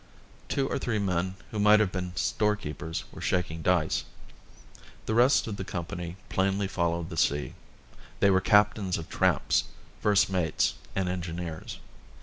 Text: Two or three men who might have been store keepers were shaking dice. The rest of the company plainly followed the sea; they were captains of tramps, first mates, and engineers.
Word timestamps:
Two 0.49 0.67
or 0.67 0.79
three 0.79 0.97
men 0.97 1.35
who 1.51 1.59
might 1.59 1.79
have 1.79 1.91
been 1.91 2.15
store 2.15 2.55
keepers 2.55 3.03
were 3.11 3.21
shaking 3.21 3.61
dice. 3.61 4.03
The 5.05 5.13
rest 5.13 5.45
of 5.45 5.57
the 5.57 5.63
company 5.63 6.15
plainly 6.27 6.67
followed 6.67 7.11
the 7.11 7.17
sea; 7.17 7.53
they 8.19 8.31
were 8.31 8.41
captains 8.41 8.97
of 8.97 9.09
tramps, 9.09 9.65
first 9.99 10.27
mates, 10.27 10.73
and 10.95 11.07
engineers. 11.07 11.77